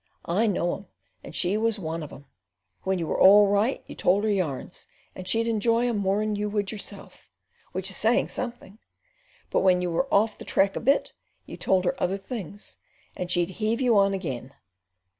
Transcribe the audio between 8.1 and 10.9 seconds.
something; but when you were off the track a